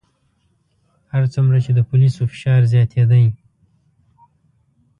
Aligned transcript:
هر 1.11 1.23
څومره 1.33 1.57
چې 1.65 1.71
د 1.73 1.79
پولیسو 1.89 2.21
فشار 2.31 2.61
زیاتېدی. 2.73 3.25